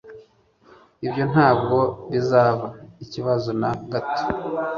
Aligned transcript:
Ibyo 1.05 1.23
ntabwo 1.31 1.77
bizaba 2.11 2.65
ikibazo 3.03 3.49
na 3.61 3.71
gato. 3.91 4.23